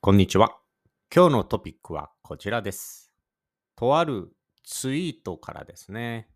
[0.00, 0.56] こんにちは。
[1.12, 3.12] 今日のトピックはこちらです。
[3.74, 4.30] とある
[4.62, 6.28] ツイートからですね、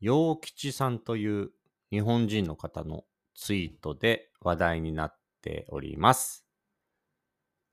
[0.00, 1.50] 陽吉さんという
[1.90, 6.46] 日本人の方のツイートで話題になっております。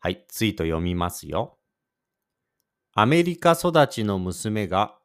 [0.02, 1.58] はい、ツイート読みますよ。
[2.94, 4.98] アメリカ育ちの娘が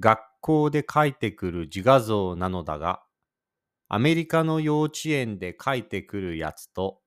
[0.00, 3.04] 学校で描いてくる自画像なのだが、
[3.86, 7.01] アメリカの幼稚園で描いてくるやつと、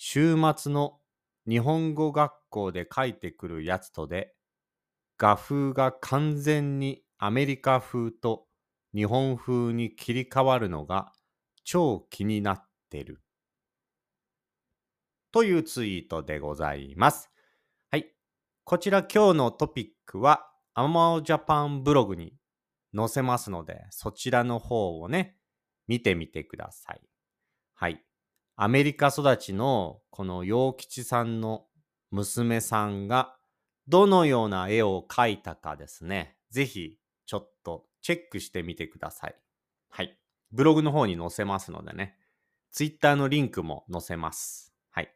[0.00, 1.00] 週末の
[1.48, 4.32] 日本語学校で書いてくるやつとで、
[5.18, 8.46] 画風が完全にアメリカ風と
[8.94, 11.12] 日本風に切り替わるのが
[11.64, 13.20] 超気になってる。
[15.32, 17.28] というツイートでございます。
[17.90, 18.06] はい。
[18.62, 22.34] こちら今日のトピックは、アマオジャパンブログに
[22.94, 25.36] 載せますので、そちらの方をね、
[25.88, 27.00] 見てみてください。
[27.74, 28.04] はい。
[28.60, 31.66] アメリカ育ちのこの陽吉さんの
[32.10, 33.36] 娘さんが
[33.86, 36.36] どのような絵を描いたかですね。
[36.50, 39.36] ぜひちょっとチェックしてみてください。
[39.90, 40.18] はい。
[40.50, 42.16] ブログの方に載せますのでね。
[42.72, 44.74] ツイッターのリンクも載せます。
[44.90, 45.14] はい。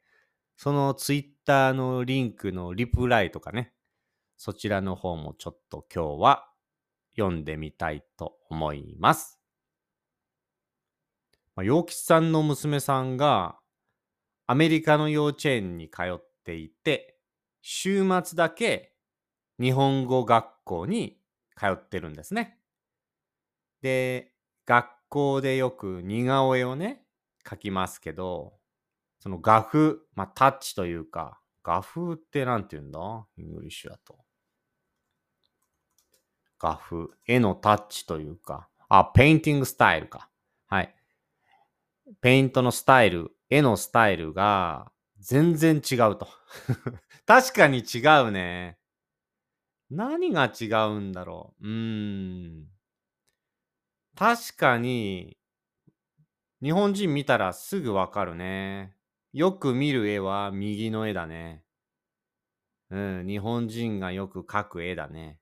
[0.56, 3.72] そのツイッターのリンクのリプライとかね。
[4.36, 6.48] そちらの方もちょっと今日は
[7.16, 9.41] 読んでみたいと思います。
[11.54, 13.58] まあ、陽吉さんの娘さんが
[14.46, 17.18] アメリカの幼稚園に通っていて、
[17.60, 18.94] 週末だけ
[19.60, 21.18] 日本語学校に
[21.56, 22.58] 通ってるんですね。
[23.82, 24.32] で、
[24.66, 27.04] 学校でよく似顔絵をね、
[27.44, 28.54] 描きますけど、
[29.20, 33.26] その画風、まあタッチというか、画風ってなんて言うんだ？
[33.36, 34.18] English だと。
[36.58, 40.28] 画風、絵のタッチというか、あ、 painting style か。
[42.20, 46.28] ペイントのスタイル、絵のスタイルが全然違うと。
[47.26, 48.78] 確かに違うね。
[49.90, 51.66] 何が違うんだろう。
[51.66, 52.66] うーん。
[54.16, 55.38] 確かに、
[56.62, 58.94] 日本人見たらすぐわかるね。
[59.32, 61.64] よく見る絵は右の絵だね。
[62.90, 65.40] うん、日本人がよく描く絵だね。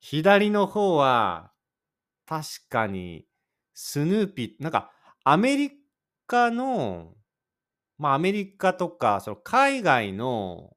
[0.00, 1.52] 左の方は、
[2.26, 3.26] 確かに、
[3.74, 4.92] スヌーピー、なんか、
[5.24, 5.72] アメリ
[6.26, 7.14] カの、
[7.98, 10.76] まあアメリカとか、その海外の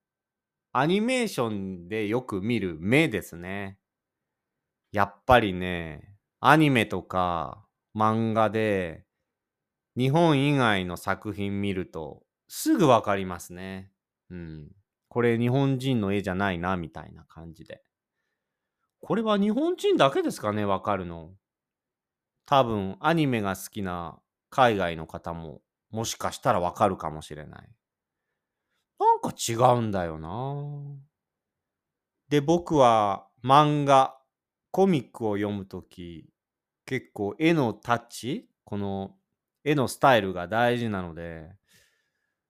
[0.73, 3.79] アニメーションでよく見る目ですね。
[4.91, 7.65] やっぱりね、アニメとか
[7.95, 9.05] 漫画で
[9.97, 13.91] 日本以外の作品見るとすぐわかりますね。
[14.29, 14.71] うん。
[15.09, 17.83] これ日本人の絵じゃないな、みたいな感じで。
[19.01, 21.33] これは日本人だけですかね、わかるの。
[22.45, 24.19] 多分アニメが好きな
[24.53, 27.69] 海外の方ももしかしたらわかるかもしれない。
[28.99, 30.59] なんか違うんだよな。
[32.29, 34.15] で、僕は漫画、
[34.69, 36.29] コミックを読むとき、
[36.85, 39.15] 結構絵のタッチ、この
[39.63, 41.49] 絵のスタイルが大事なので、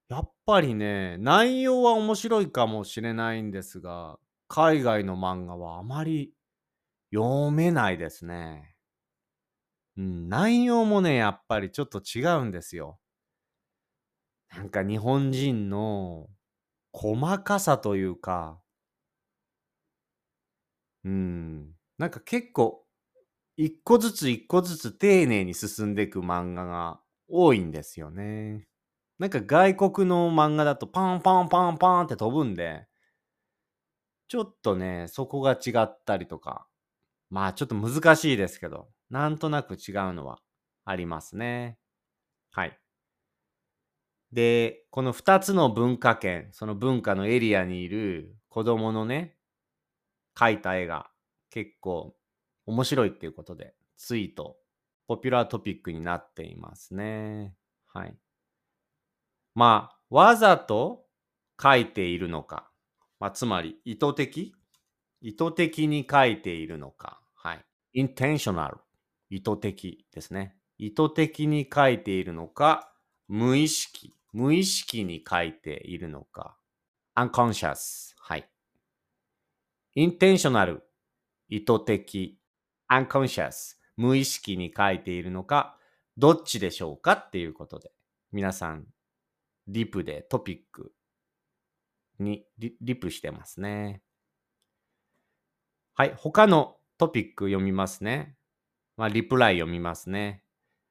[0.09, 6.33] やっぱりね、内容は面白いかもしれないんですが、海外の漫画はあまり
[7.13, 8.72] 読めないですね。
[9.97, 12.99] うん、内容もね、やっぱりちょっと違うんですよ。
[14.55, 16.29] なんか日本人の
[16.93, 18.61] 細かさというか、
[21.03, 22.85] うん、なんか結構
[23.57, 28.67] 一個ずつ一個ずつ丁寧に進んでいく漫画が多いんですよね。
[29.19, 32.87] なんか外国の漫画だとパンパンパンパンって飛ぶんで、
[34.27, 36.67] ちょっとね、そこが違ったりとか、
[37.29, 40.39] まあちょっと難しいですけど、なんとなく違うのは
[40.85, 41.77] ありますね。
[42.51, 42.79] はい。
[44.31, 49.37] で、この2つの文化圏、その文化のエリアにいる子供のね、
[50.35, 51.09] 描いた絵が
[51.49, 52.15] 結構
[52.65, 54.57] 面白いっていうことで、ツイート、
[55.07, 57.55] ポピュラートピックになっていますね。
[57.85, 58.17] はい。
[59.55, 61.05] まあ、わざと
[61.57, 62.71] 描いているのか、
[63.19, 64.55] まあ、つまり意図的？
[65.21, 67.65] 意図的に描いているのか、はい。
[67.95, 68.77] intentional
[69.33, 70.55] 意図的ですね。
[70.77, 72.93] 意図的に描いているのか、
[73.27, 76.55] 無意識、無意識に描いているのか、
[77.15, 78.47] unconscious、はい。
[79.95, 80.81] intentional
[81.49, 82.39] 意図的、
[82.87, 85.79] unconscious 無意識に描いているのか、
[86.15, 87.91] どっちでしょうかっていうことで、
[88.31, 88.85] 皆さん、
[89.67, 90.93] リプでトピック
[92.19, 94.03] にリリプしてますね。
[95.95, 98.37] はい、他のトピック読みますね。
[98.97, 100.43] まあ、リプライ読みますね。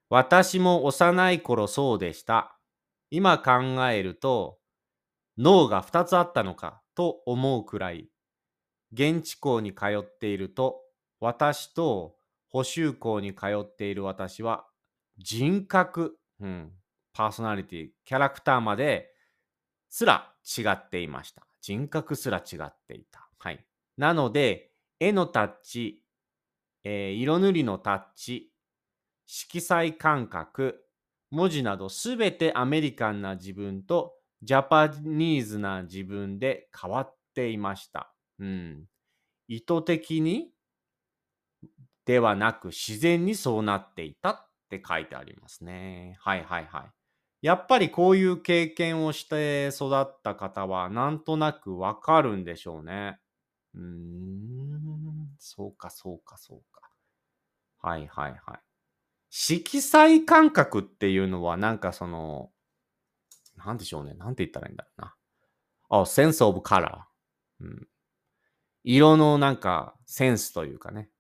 [0.08, 2.58] 私も幼い頃そうでした。
[3.10, 4.58] 今考えると、
[5.38, 8.08] 脳が2つあったのかと思うくらい、
[8.92, 10.80] 現地校に通っていると、
[11.20, 12.16] 私と
[12.48, 14.66] 補修校に通っている私は、
[15.18, 16.72] 人格、うん、
[17.14, 19.10] パーソナリティ、キャラクターまで
[19.88, 21.46] すら違っていました。
[21.60, 23.28] 人格すら違っていた。
[23.38, 23.64] はい。
[23.96, 26.01] なので、絵のタッチ、
[26.84, 28.52] えー、色塗りのタッチ、
[29.26, 30.84] 色彩感覚、
[31.30, 38.14] 文字などすべてアメリカンな自分とジャパニーズな自分で変わっていました。
[38.38, 38.84] うん。
[39.48, 40.52] 意図的に
[42.04, 46.16] ではなく自然にそうなっていたって書いてありますね。
[46.20, 46.90] はいはいはい。
[47.46, 53.18] やっぱりこういう経験をして育った方はなんとなくわかるんでしょうね。
[53.74, 56.71] うーん、そうかそうかそうか。
[57.82, 58.60] はいはいはい。
[59.30, 62.50] 色彩感覚っていうのはなんかその、
[63.56, 64.14] なんでしょうね。
[64.14, 65.14] なんて言ったらいいんだろうな。
[66.00, 67.64] あ、センスオブカラー。
[67.64, 67.88] うん。
[68.84, 71.10] 色のなんかセンスというかね。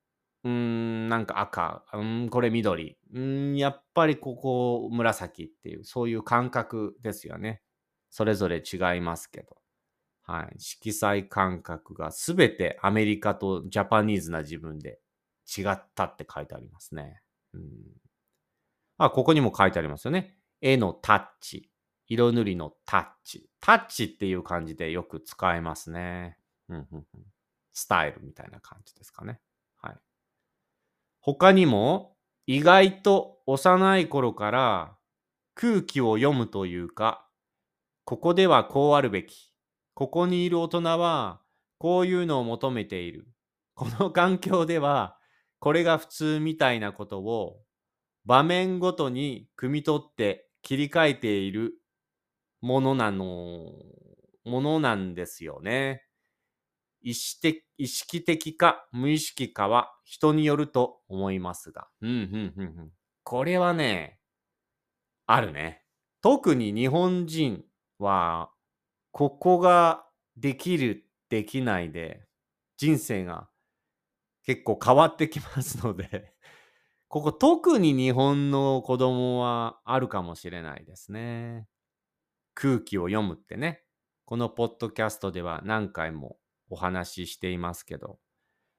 [0.44, 1.84] うん、なんか赤。
[1.92, 2.98] うん、これ緑。
[3.12, 7.62] うん、やっぱりここ紫っていう、そういう感覚ですよね。
[8.10, 9.56] それぞれ違いますけど。
[10.22, 10.54] はい。
[10.58, 14.98] 色彩感覚がすべてアメリカとジャパニーズな自分で
[15.56, 17.20] 違ったって書いてありますね。
[17.54, 17.62] うん。
[18.98, 20.36] あ、ここにも書いてありますよね。
[20.60, 21.70] 絵のタッチ。
[22.08, 23.48] 色塗りのタッチ。
[23.60, 26.38] タッチっていう感じでよく使えますね。
[26.68, 26.86] うん、
[27.72, 29.40] スタイルみたいな感じですかね。
[29.80, 29.96] はい。
[31.20, 32.16] 他にも、
[32.46, 34.96] 意外と幼い頃から
[35.54, 37.28] 空気を読むというか、
[38.04, 39.52] ここではこうあるべき。
[39.94, 41.40] ここにいる大人は
[41.78, 43.28] こういうのを求めている。
[43.74, 45.16] この環境では
[45.62, 47.60] これが普通みたいなことを
[48.24, 51.74] 場面ごとに汲み取って切り替えている
[52.60, 53.70] ものなの、
[54.44, 56.04] ものなんですよね。
[57.00, 61.86] 意識的意識的か無意識かは人によると思いますが。
[62.00, 62.90] うん、うん、うん、
[63.22, 64.18] これはね、
[65.26, 65.84] あるね。
[66.22, 67.64] 特に日本人
[68.00, 68.50] は、
[69.12, 70.04] ここが
[70.36, 72.26] できる、できないで、
[72.78, 73.48] 人生が
[74.44, 76.32] 結構変わってきますので
[77.08, 81.68] ここ特に日本の子供はあるかもしれないですね。
[82.54, 83.84] 空気を読むってね、
[84.24, 86.38] このポッドキャストでは何回も
[86.70, 88.18] お話ししていますけど、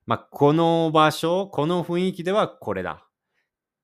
[0.06, 3.08] まあ、この場所、この雰囲気ではこれだ。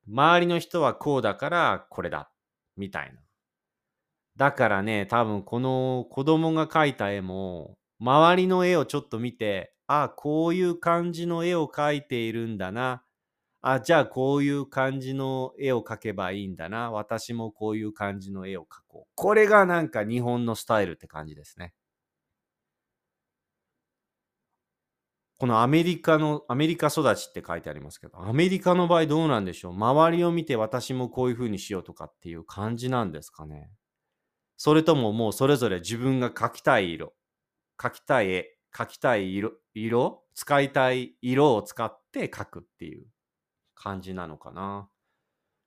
[0.08, 2.32] 周りの人はこうだからこれだ。
[2.76, 3.22] みたいな。
[4.36, 13.04] だからね、多分この子供が描いた絵も、周りの絵をちょっと見て、あ、こういう感じの絵を描いているんだな。
[13.62, 16.92] あ、じゃあこういう感じの絵を描けばいいんだな。
[16.92, 19.12] 私もこういう感じの絵を描こう。
[19.16, 21.74] これがなんか日本のスタイルって感じですね。
[25.40, 29.74] このアメリカの、アメリカ育ちって書いてありますけど、アメリカの場合どうなんでしょう？
[29.74, 33.72] 周りを見て私もこういう風にしようとかっていう感じなんですかね
[34.58, 37.14] それとももうそれぞれ自分が描きたい色、
[37.80, 40.24] 描きたい絵、描きたい色、色？
[40.36, 43.06] 使いたい色を使って描くっていう
[43.76, 44.90] 感じなのかな。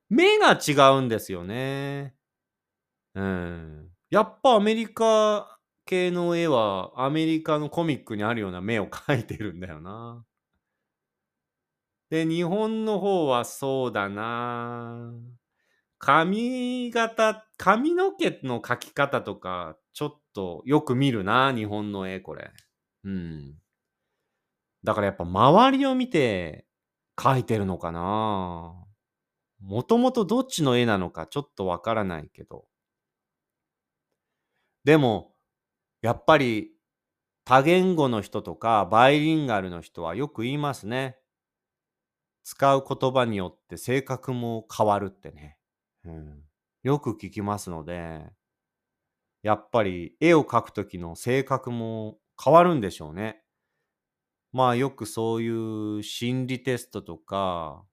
[0.08, 2.14] 目が違うんですよね。
[3.14, 3.88] うん。
[4.10, 10.24] やっぱアメリカ系の絵はアメリカのコミックにあるような目を描いてるんだよな。
[12.10, 15.12] で、日本の方はそうだな。
[15.98, 22.50] 髪型、髪の毛の描き方とか、ちょっとよく見るな、日本の絵、これ。
[23.04, 23.58] うん。
[24.84, 26.66] だからやっぱ周りを見て
[27.16, 28.74] 描いてるのかな
[29.60, 32.66] もともとどっちの絵なのかちょっとわからないけど。
[34.84, 35.32] でも、
[36.02, 36.72] やっぱり
[37.44, 41.18] 多言語の人とかバイリンガルの人はよく言いますね。
[42.44, 45.58] 使う言葉によって性格も変わるってね。
[46.04, 46.42] うん、
[46.82, 48.32] よく聞きますので、
[49.42, 53.42] やっぱり絵を描くときの性格も変わるんでしょうね。
[54.52, 55.48] まあよくそうい
[55.98, 57.84] う心理テストとか、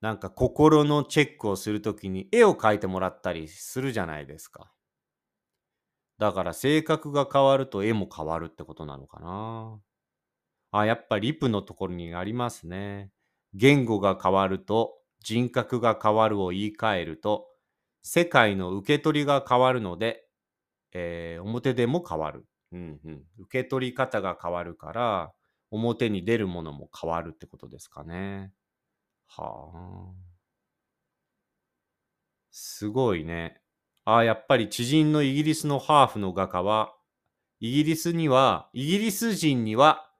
[0.00, 4.72] なんか心のチェックをするときに絵を描いてもらったりするじゃないですか。
[6.18, 9.80] だから性格が変わると絵も変わるってことなのかな。
[10.72, 13.12] あ、やっぱリプのところにありますね。
[13.54, 17.48] 言語が変わると人格が変わるを言い換えると
[18.02, 20.27] 世界の受け取りが変わるので、
[20.92, 22.46] えー、表でも変わる。
[22.72, 23.22] うんうん。
[23.38, 25.32] 受け取り方が変わるから、
[25.70, 28.52] 表に出るものも変わるってことですかね。
[29.26, 30.28] はあ。
[32.50, 33.60] すごいね。
[34.04, 36.94] ああ、やっぱり知人のイギリスのハーフの画家は、
[37.60, 40.10] イギリスには、イギリス人には、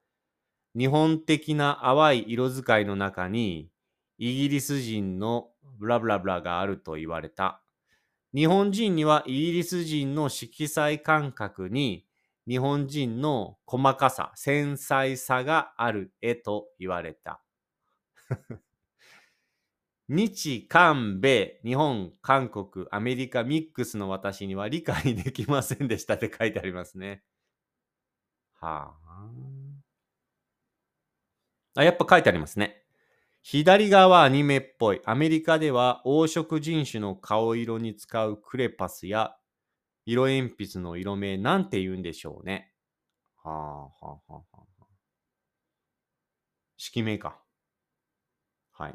[0.77, 3.71] 日本的な淡い色使いの中に、
[4.19, 7.63] イギリス人のブラブラブラがあると言われた。
[8.35, 12.07] 日本人にはイギリス人の色彩感覚に
[12.47, 17.43] 日本人の細かさ、繊細さがある絵と言われた。
[20.09, 27.23] 日韓米、日本、韓国、アメリカミックスの私には理解できませんでしたって書いてありますね。
[28.61, 29.89] はあ。
[31.77, 32.83] あ、やっぱ書いてありますね。
[33.43, 35.01] 左側アニメっぽい。
[35.05, 39.37] アメリカでは黄色人種の顔色に使うクレパスや
[40.07, 42.73] 色鉛筆の色名なんて言うんでしょうね。
[43.43, 44.87] はあはあはあはあ。
[46.77, 47.43] 色名か。
[48.73, 48.95] はい。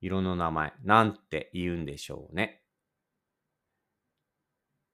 [0.00, 0.72] 色の名前。
[0.84, 2.62] なんて言うんでしょうね。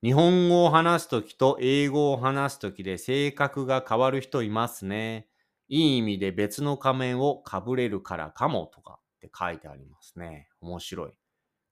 [0.02, 5.28] 日本語を話すときと英語を話すときで性格が変わる人いますね。
[5.74, 10.50] いい意味で別の仮面をかぶれるからかもとかって書いてありますね。
[10.60, 11.12] 面白い。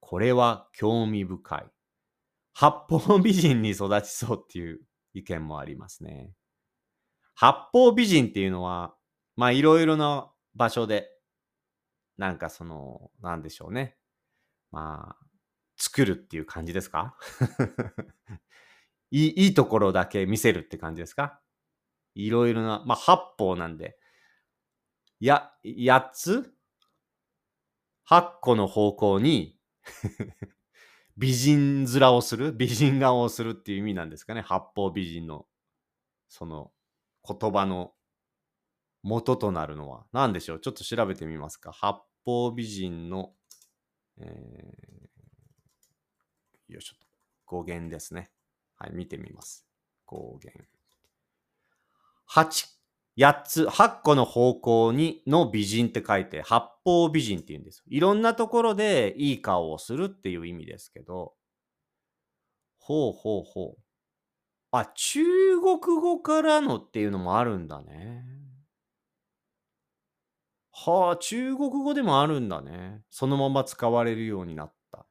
[0.00, 1.66] これは興味深い。
[2.54, 4.80] 八方美人に育ちそうっていう
[5.12, 6.32] 意見もありますね。
[7.34, 8.94] 八方美人っていうのは、
[9.36, 11.10] まあいろいろな場所で、
[12.16, 13.98] なんかその、なんでしょうね。
[14.70, 15.26] まあ、
[15.76, 17.16] 作るっていう感じですか？
[19.10, 21.38] いいいいところだけ見せるって感じですか？
[22.14, 23.96] いろいろな、まあ、八方なんで、
[25.20, 26.54] や、八つ？
[28.04, 29.56] 八個の方向に
[31.16, 32.52] 美人面をする？
[32.52, 34.40] 美人顔をするっていう意味なんですかね？
[34.40, 35.46] 八方美人の、
[36.28, 36.72] その
[37.26, 37.94] 言葉の
[39.02, 40.60] 元となるのは何でしょう？
[40.60, 41.72] ちょっと調べてみますか。
[41.72, 43.34] 八方美人の、
[44.18, 47.06] えー、よいしょと。
[47.44, 48.30] 語源ですね。
[48.76, 49.66] はい、見てみます。
[50.06, 50.79] 語源。
[52.32, 52.68] 8、
[53.16, 57.84] 8つ、8個の方向にの美人って書いて、八方美人って言うんですよ。
[57.88, 61.34] いろんなところでいい顔をするっていう意味ですけど、
[62.78, 63.82] ほうほうほう。
[64.70, 65.22] あ、中
[65.60, 68.24] 国語からのっていうのもあるんだね。
[70.72, 73.02] はあ、中国語でもあるんだね。
[73.10, 75.04] そのまま使われるようになった。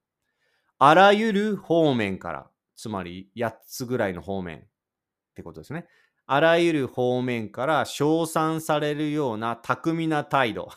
[0.77, 4.61] あらゆる方面から、つまり8つぐらいの方面っ
[5.35, 5.85] てことですね。
[6.31, 10.69] あらゆる方面から称賛されるような巧みな態度。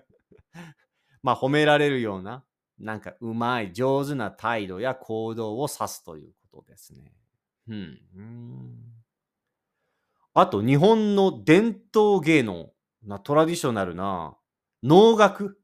[1.22, 2.42] まあ、褒められるような、
[2.78, 7.12] なんかうまい、上手な態度や行動を指すということですね。
[7.68, 8.00] うん。
[10.32, 12.72] あと、日本の伝統芸能
[13.02, 14.38] な、トラディショナルな
[14.82, 15.60] 能楽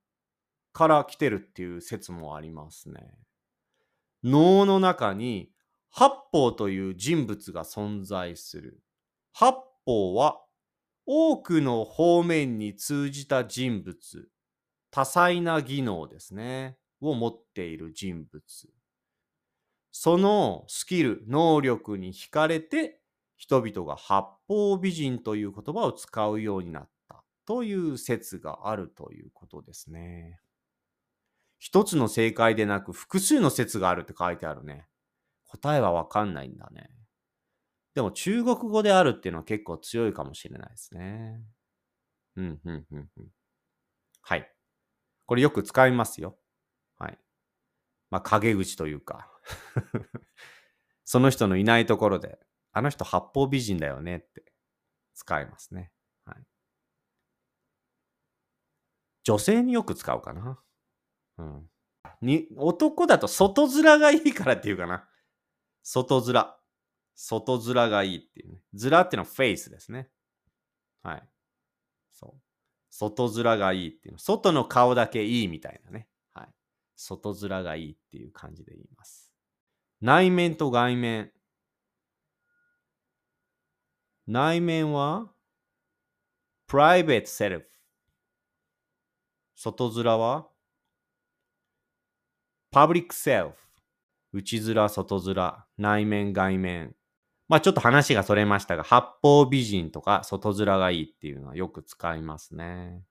[0.75, 3.15] から来てるっていう説もありますね。
[4.23, 5.51] 能の中に
[5.89, 8.82] 八方という人物が存在する。
[9.33, 10.43] 八方は
[11.07, 14.29] 多くの方面に通じた人物、
[14.91, 18.43] 多彩な技能ですね、を持っている人物。
[19.91, 23.01] そのスキル、能力に惹かれて、
[23.37, 30.39] 人々が八方美人という言葉を使うようになったという説があるということですね。
[31.59, 34.87] 一つの正解でなく複数の説があるって書いてあるね。
[35.45, 36.91] 答えはわかんないんだね。
[37.95, 41.41] でも中国語であるっていうのは結構強いかもしれないですね。
[42.37, 43.29] うん、うん、うん、うん。
[44.23, 44.51] はい。
[45.27, 46.39] これよく使いますよ。
[46.99, 47.19] はい。
[48.11, 49.31] まあ、陰口というか
[51.05, 52.39] その人のいないところで、
[52.73, 54.45] あの人八方美人だよねって
[55.15, 55.93] 使いますね。
[56.25, 56.45] はい。
[59.25, 60.59] 女性によく使うかな。
[61.39, 61.71] うん。
[62.23, 65.09] に、男だと外面がいいからっていうかな。
[65.83, 66.62] 外面。
[67.23, 68.63] 外面がいいっていうね。
[68.75, 70.09] 面っていうのはフェイスですね。
[71.05, 71.29] はい。
[72.11, 72.41] そう。
[72.91, 74.19] 外面がいいっていう。
[74.19, 76.09] 外の顔だけいいみたいなね。
[76.35, 76.49] はい。
[76.97, 79.33] 外面がいいっていう感じで言います。
[80.01, 81.31] 内面と外面。
[84.27, 85.33] 内面は
[86.69, 87.63] private self。
[89.55, 90.49] 外面は
[92.73, 93.55] public self。
[94.33, 97.02] 内面、外面、内面、外面。
[97.53, 103.05] まあちょっと話がそれましたが、八方美人とか外面がいいっていうのはよく使いますね。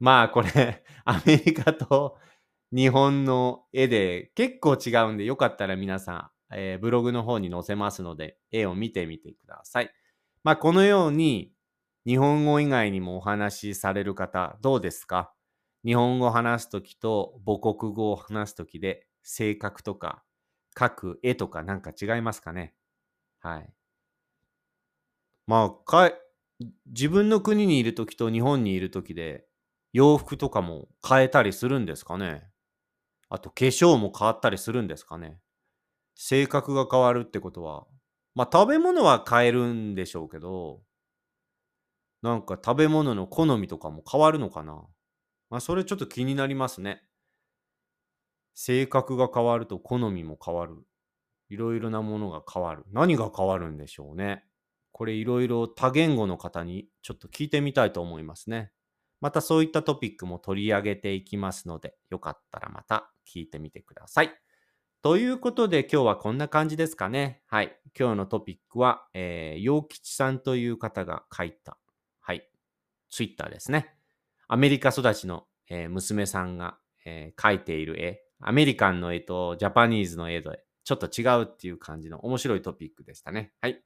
[0.00, 2.18] まあこれ、 アメリカと
[2.72, 9.90] 日本の絵で結構違うんで、よかったら皆さん、えー、ブログの方に載せますので、絵を見てみてください。
[10.42, 11.52] まあこのように、
[12.04, 15.32] 日本語以外にもお話しされる方、どうですか？
[15.84, 20.24] 日本語を話すときと母国語を話すときで性格とか
[20.76, 22.74] 描く絵とかなんか違いますかね？
[23.40, 23.72] はい。
[25.46, 26.12] まあ、か
[26.86, 29.44] 自分の国にいる時と日本にいる時で
[29.92, 32.42] 洋服とかも変えたりするんですかね
[33.30, 35.38] あと化粧も変わったりするんですかね
[36.16, 37.86] 性格が変わるってことは、
[38.34, 40.82] まあ食べ物は変えるんでしょうけど、
[42.22, 44.82] なんか食べ物の好みとかも変わるのかな
[45.50, 47.02] まあそれちょっと気になりますね。
[48.54, 50.84] 性格が変わると好みも変わる。
[51.50, 52.84] いろいろなものが変わる。
[52.92, 54.44] 何が変わるんでしょうね。
[54.92, 58.72] これいろいろ多言語の方にちょっと聞いてみたいと思いますね。
[59.20, 64.30] またそういったトピックも取り上げていきますので、よかったらまた聞いてみてください。
[65.02, 67.42] ということで今日はこんな感じですかね。
[67.46, 67.76] はい。
[67.98, 71.76] 今日のトピックは、えー、陽吉さんという方が書いた、
[72.20, 72.48] はい。
[73.10, 73.94] ツイッターですね。
[74.46, 83.52] アメリカ育ちの、えー、娘さんが、えー、描いている絵、アメリカンの絵とジャパニーズの絵でちょっと違うっていう感じの面白いトピックでしたね。
[83.60, 83.80] はい。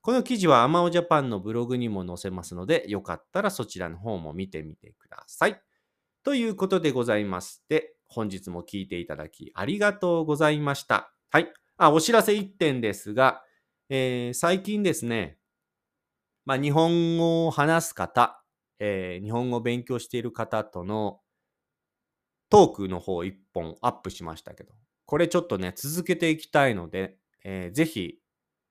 [0.00, 5.60] この記事はアマオジャパンのブログにも載せますので、よかったらそちらの方も見てみてください。
[6.24, 11.12] ということでございまして、本日も聞いていただきありがとうございました。
[11.28, 11.52] はい。
[11.76, 13.42] あ、お知らせ1点ですが、
[13.90, 15.36] えー、最近ですね、
[16.46, 18.42] まあ、日本語を話す方、
[18.78, 21.20] えー、日本語を勉強している方との
[22.48, 24.72] トークの方1本アップしましたけど、
[25.06, 28.18] これちょっとね、続けていきたいので、えー、ぜひ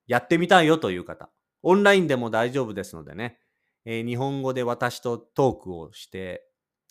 [0.08, 1.30] やってみたいよという方、
[1.64, 3.40] オンラインでも大丈夫ですのでね、
[3.86, 6.46] えー、日本語で私とトークをして、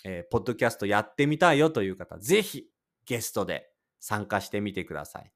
[0.05, 2.67] えー、ポッドキャストやってみたいよという方、ぜひ
[3.07, 3.69] ゲストで
[4.01, 5.33] 参加してみてください。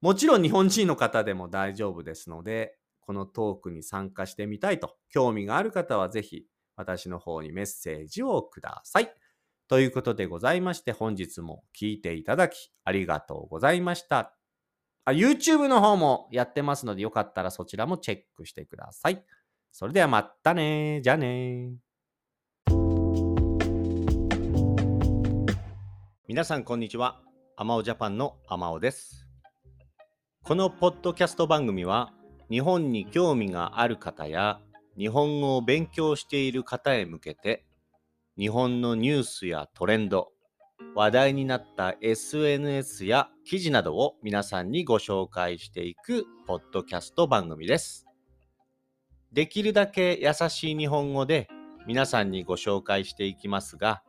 [0.00, 9.12] もちろん日本人の方でも大丈夫ですので、このトークに参加してみたいと興味がある方はぜひ私の方にメッセージをください。
[9.70, 14.34] ということでございまして本日も聞いていただきありがとうございました。
[15.04, 19.24] あ、YouTube の方もやってますので、よかったらそちらもチェックしてください。
[19.70, 21.76] それではまたねじゃあね
[26.26, 27.20] 皆さんこんにちは。
[27.56, 29.28] アマオジャパンのアマオです。
[30.42, 32.12] このポッドキャスト番組は、
[32.50, 34.58] 日本に興味がある方や、
[34.98, 37.69] 日本語を勉強している方へ向けて、
[38.40, 40.28] 日本のニュースやトレンド、
[40.94, 48.06] 話題になった SNS や記事などを皆さんにご紹介していくポッドキャスト番組です。
[49.30, 51.48] できるだけ優しい日本語で
[51.86, 54.02] 皆さんにご紹介していきますが、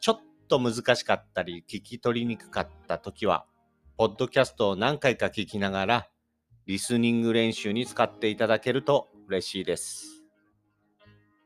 [0.00, 3.44] ちょっと難しかったり聞き取りにくかった時は、
[3.98, 6.08] ポッドキャストを何回か聞きながら、
[6.64, 10.13] リスニング練習に使っていただけると嬉しいです。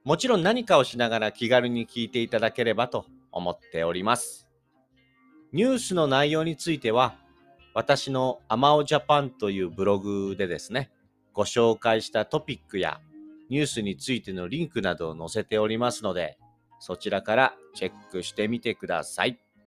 [0.09, 4.49] もちろん何かをしながら気軽に聞いていただければと思っております。
[5.53, 7.19] ニュースの内容については、
[7.75, 10.91] 私のアマオジャパンというブログでですね、
[11.35, 13.03] ご紹介したトピックや
[13.51, 16.39] ニュースについてのリンクなどを載せておりますので、
[16.81, 19.39] そちらからチェックしてみてください。